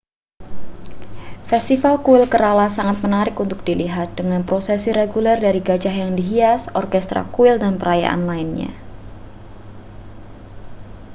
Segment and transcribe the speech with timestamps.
[1.49, 7.21] festival kuil kerala sangat menarik untuk dilihat dengan prosesi reguler dari gajah yang dihias orkestra
[7.35, 8.71] kuil dan perayaan lainnya